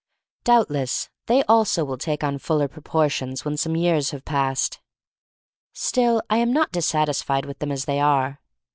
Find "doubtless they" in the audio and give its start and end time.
0.43-1.43